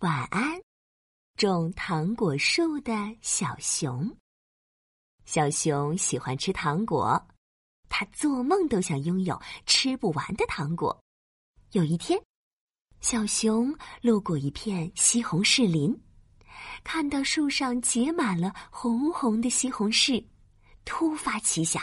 [0.00, 0.58] 晚安，
[1.36, 4.16] 种糖果树的小熊。
[5.26, 7.22] 小熊喜欢吃糖果，
[7.90, 10.98] 他做梦都想拥有吃不完的糖果。
[11.72, 12.18] 有一天，
[13.02, 15.94] 小熊路过一片西红柿林，
[16.82, 20.26] 看到树上结满了红红的西红柿，
[20.86, 21.82] 突发奇想：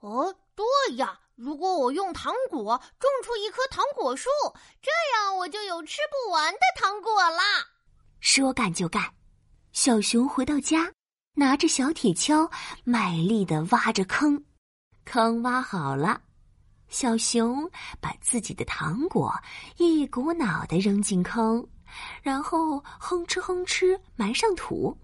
[0.00, 1.18] 哦，对呀！
[1.36, 4.30] 如果我用糖果种出一棵糖果树，
[4.80, 7.42] 这样我就有吃不完的糖果啦！
[8.20, 9.12] 说干就干，
[9.72, 10.92] 小熊回到家，
[11.34, 12.48] 拿着小铁锹，
[12.84, 14.44] 卖力的挖着坑。
[15.04, 16.22] 坑挖好了，
[16.88, 17.68] 小熊
[18.00, 19.34] 把自己的糖果
[19.76, 21.66] 一股脑的扔进坑，
[22.22, 24.96] 然后哼哧哼哧埋上土。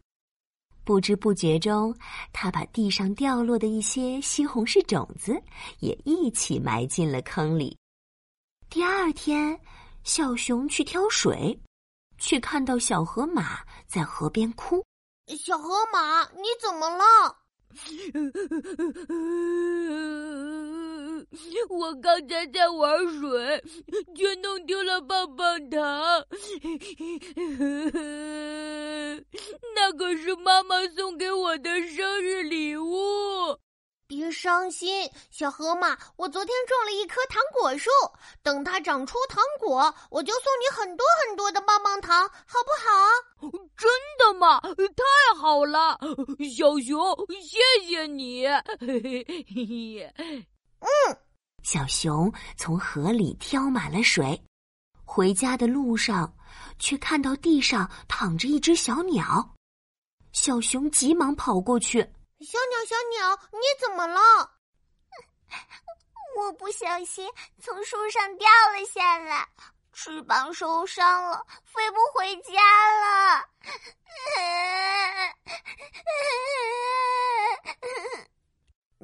[0.91, 1.97] 不知不觉中，
[2.33, 5.41] 他把地上掉落的一些西红柿种子
[5.79, 7.79] 也一起埋进了坑里。
[8.69, 9.57] 第二天，
[10.03, 11.57] 小熊去挑水，
[12.19, 14.85] 却看到小河马在河边哭。
[15.29, 17.37] 小河马，你怎么了？
[21.69, 23.63] 我刚才在玩水，
[24.17, 26.25] 却弄丢了棒棒糖。
[29.75, 33.59] 那可是妈妈送给我的生日礼物。
[34.07, 37.89] 别伤心，小河马，我昨天种了一棵糖果树，
[38.43, 42.91] 等它长出糖果，我就送你很多很多的棒棒糖，好不好？
[43.79, 44.59] 真的吗？
[44.61, 45.05] 太
[45.39, 45.97] 好了，
[46.57, 48.49] 小熊，谢谢你。
[50.81, 50.89] 嗯，
[51.63, 54.43] 小熊从河里挑满了水，
[55.05, 56.35] 回家的路上，
[56.79, 59.55] 却看到地上躺着一只小鸟。
[60.33, 62.01] 小熊急忙跑过去
[62.41, 64.21] ：“小鸟，小鸟，你怎么了？”
[66.39, 67.29] 我不小心
[67.61, 69.49] 从树上掉了下来，
[69.93, 72.63] 翅膀受伤了，飞不回家
[73.01, 73.45] 了。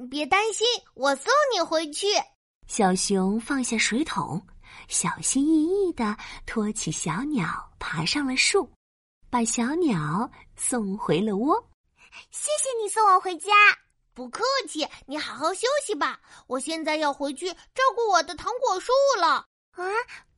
[0.05, 2.07] 别担心，我送你回去。
[2.67, 4.45] 小熊放下水桶，
[4.87, 7.47] 小心翼翼的托起小鸟，
[7.79, 8.69] 爬上了树，
[9.29, 11.69] 把小鸟送回了窝。
[12.29, 13.51] 谢谢你送我回家，
[14.13, 14.87] 不客气。
[15.05, 19.45] 你好好休息吧，我现在要回去照顾我的糖果树了。
[19.71, 19.83] 啊，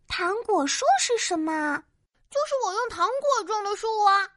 [0.08, 1.84] 糖果树是什么？
[2.30, 4.28] 就是我用糖果种的树啊。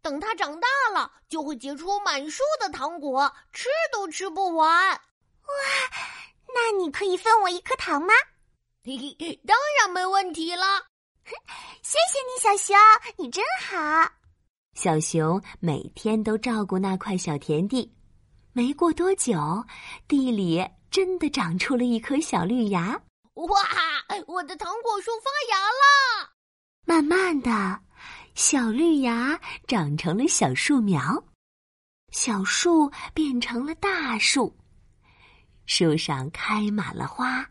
[0.00, 4.90] 等它长大了，就会结出满树的糖果，吃都吃不完。
[4.92, 5.00] 哇，
[6.54, 8.14] 那你可以分我一颗糖吗？
[8.84, 10.64] 嘿嘿，当然没问题了。
[11.82, 12.76] 谢谢你，小熊，
[13.16, 14.10] 你真好。
[14.74, 17.92] 小熊每天都照顾那块小田地，
[18.52, 19.36] 没过多久，
[20.06, 22.98] 地里真的长出了一颗小绿芽。
[23.34, 23.46] 哇，
[24.26, 26.30] 我的糖果树发芽了！
[26.84, 27.50] 慢慢的。
[28.38, 31.24] 小绿芽长成了小树苗，
[32.12, 34.56] 小树变成了大树，
[35.66, 37.44] 树上开满了花，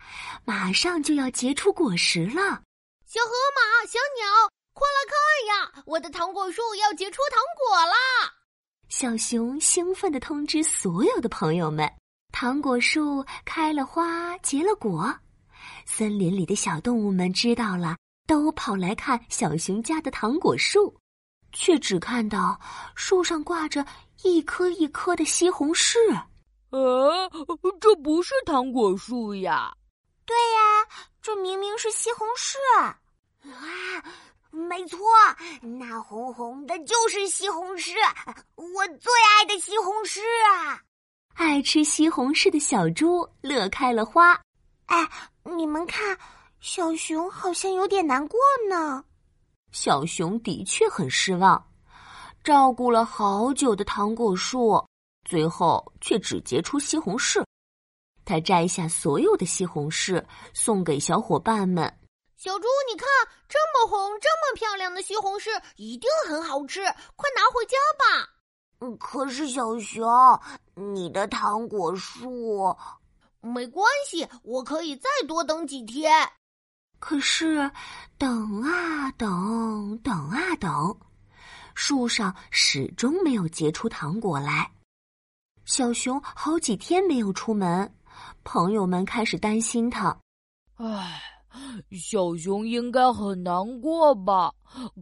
[0.45, 2.63] 马上就要结出果实了。
[3.05, 5.83] 小河马、小鸟，快来看呀！
[5.85, 8.33] 我的糖果树要结出糖果啦！
[8.87, 11.85] 小熊兴奋地通知所有的朋友们：
[12.31, 15.13] 糖果树开了花，结了果。
[15.85, 17.97] 森林里的小动物们知道了。
[18.27, 20.93] 都跑来看小熊家的糖果树，
[21.53, 22.59] 却只看到
[22.93, 23.83] 树上挂着
[24.23, 25.97] 一颗一颗的西红柿。
[26.13, 26.19] 啊，
[27.79, 29.73] 这不是糖果树呀！
[30.25, 30.85] 对呀，
[31.21, 32.57] 这明明是西红柿。
[32.83, 32.99] 啊，
[34.51, 34.99] 没错，
[35.61, 37.93] 那红红的就是西红柿，
[38.55, 40.19] 我最爱的西红柿
[40.51, 40.81] 啊！
[41.35, 44.37] 爱吃西红柿的小猪乐开了花。
[44.87, 45.09] 哎，
[45.55, 46.17] 你们看。
[46.59, 49.03] 小熊好像有点难过呢。
[49.71, 51.71] 小熊的确很失望，
[52.43, 54.83] 照顾了好久的糖果树，
[55.23, 57.43] 最后却只结出西红柿。
[58.25, 60.23] 他摘下所有的西红柿，
[60.53, 61.85] 送给小伙伴们。
[62.35, 63.07] 小猪，你看，
[63.47, 66.81] 这么红、这么漂亮的西红柿，一定很好吃，
[67.15, 68.29] 快拿回家吧。
[68.79, 70.07] 嗯，可是小熊，
[70.75, 72.75] 你的糖果树……
[73.39, 76.11] 没关系，我可以再多等几天。
[76.99, 77.69] 可是，
[78.17, 80.97] 等啊等，等啊等，
[81.75, 84.69] 树上始终没有结出糖果来。
[85.65, 87.93] 小熊好几天没有出门，
[88.43, 90.17] 朋友们开始担心他。
[90.75, 91.21] 唉，
[91.91, 94.53] 小熊应该很难过吧？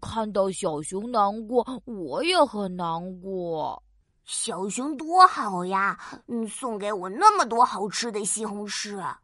[0.01, 3.81] 看到小熊难过，我也很难过。
[4.25, 5.97] 小熊多好呀，
[6.27, 9.15] 嗯，送给我那么多好吃的西红柿。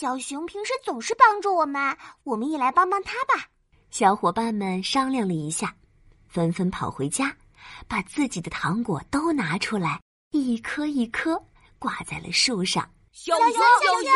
[0.00, 1.94] 小熊平时总是帮助我们，
[2.24, 3.50] 我们也来帮帮他吧。
[3.90, 5.76] 小伙伴们商量了一下，
[6.26, 7.36] 纷纷跑回家，
[7.86, 10.00] 把自己的糖果都拿出来，
[10.30, 11.38] 一颗一颗
[11.78, 12.90] 挂在了树上。
[13.12, 13.58] 小熊，小
[14.00, 14.10] 熊，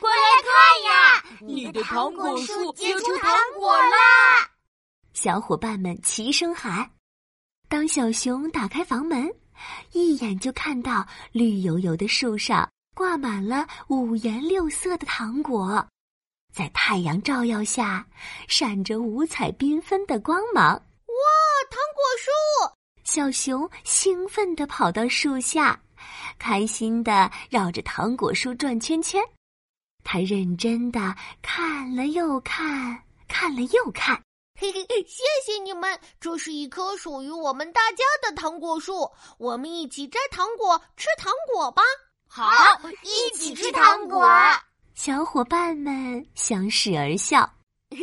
[0.00, 1.24] 快来看呀！
[1.42, 4.50] 你的糖果树结出糖果啦！
[5.12, 6.90] 小伙伴们齐声喊。
[7.68, 9.30] 当小熊打开房门，
[9.92, 12.66] 一眼就看到绿油油的树上
[12.98, 15.86] 挂满了五颜六色的糖果，
[16.52, 18.04] 在太阳照耀下，
[18.48, 20.74] 闪着五彩缤纷的光芒。
[20.74, 21.24] 哇，
[21.70, 22.74] 糖果树！
[23.04, 25.80] 小熊兴奋地跑到树下。
[26.40, 29.22] 开心地绕着糖果树转圈圈，
[30.02, 34.20] 他认真的看了又看，看了又看。
[34.58, 39.08] 嘿嘿，谢谢你们，这是一棵属于我们大家的糖果树，
[39.38, 41.80] 我们一起摘糖果，吃糖果吧！
[42.28, 42.46] 好，
[43.02, 44.22] 一起吃糖果。
[44.94, 47.50] 小伙伴们相视而笑。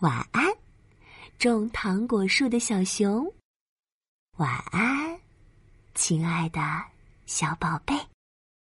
[0.00, 0.44] 晚安，
[1.38, 3.32] 种糖果树的小熊。
[4.38, 5.18] 晚安，
[5.94, 6.60] 亲爱的
[7.24, 7.94] 小宝贝。